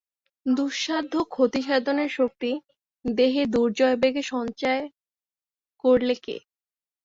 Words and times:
দুঃসাধ্য 0.45 1.13
ক্ষতিসাধনের 1.27 2.09
শক্তি 2.09 2.51
দেহে 3.05 3.43
দুর্জয়বেগে 3.45 4.23
সঞ্চার 4.31 4.79
করলে 5.83 6.15
কে? 6.15 6.37